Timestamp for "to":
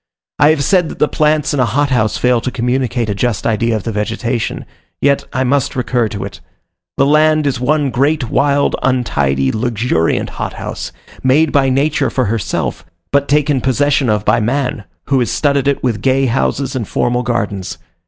2.41-2.49, 6.07-6.23